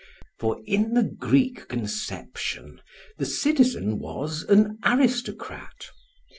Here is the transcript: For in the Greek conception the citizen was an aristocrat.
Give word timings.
For 0.39 0.63
in 0.65 0.95
the 0.95 1.03
Greek 1.03 1.67
conception 1.67 2.81
the 3.19 3.25
citizen 3.27 3.99
was 3.99 4.41
an 4.41 4.79
aristocrat. 4.83 5.89